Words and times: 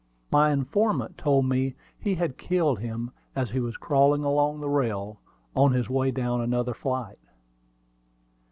My 0.31 0.51
informant 0.51 1.15
told 1.19 1.45
me 1.45 1.75
he 1.99 2.15
had 2.15 2.39
killed 2.39 2.79
him 2.79 3.11
as 3.35 3.51
he 3.51 3.59
was 3.59 3.77
crawling 3.77 4.23
along 4.23 4.59
the 4.59 4.67
rail, 4.67 5.19
on 5.55 5.73
his 5.73 5.91
way 5.91 6.09
down 6.09 6.41
another 6.41 6.73
flight. 6.73 7.19